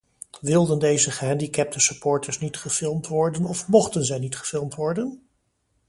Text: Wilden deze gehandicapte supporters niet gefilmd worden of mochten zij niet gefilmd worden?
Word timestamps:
Wilden 0.41 0.79
deze 0.79 1.11
gehandicapte 1.11 1.79
supporters 1.79 2.39
niet 2.39 2.57
gefilmd 2.57 3.07
worden 3.07 3.45
of 3.45 3.67
mochten 3.67 4.05
zij 4.05 4.19
niet 4.19 4.35
gefilmd 4.35 4.75
worden? 4.75 5.21